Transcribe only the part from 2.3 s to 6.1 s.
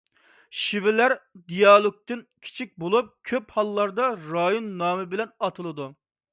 كىچىك بولۇپ، كۆپ ھاللاردا رايون نامى بىلەن ئاتىلىدۇ.